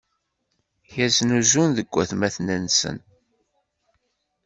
[0.95, 2.97] Yeznuzun deg watmaten-nsen.